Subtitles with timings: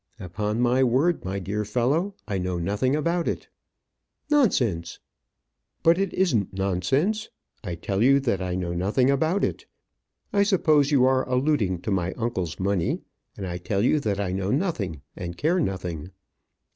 [0.19, 3.49] "Upon my word, my dear fellow, I know nothing about it."
[4.31, 4.97] "Nonsense!"
[5.83, 7.29] "But it isn't nonsense.
[7.63, 9.67] I tell you that I know nothing about it.
[10.33, 13.03] I suppose you are alluding to my uncle's money;
[13.37, 16.09] and I tell you that I know nothing and care nothing."